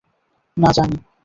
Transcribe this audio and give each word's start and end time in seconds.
না, 0.57 0.69
জানি। 0.71 0.97